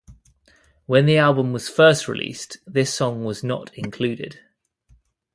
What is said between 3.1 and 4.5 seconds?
was not included.